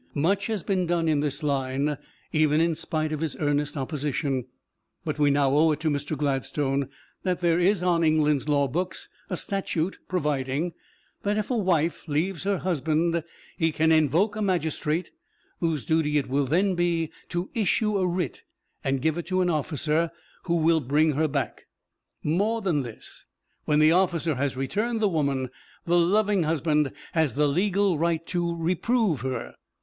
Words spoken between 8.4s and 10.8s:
law books a statute providing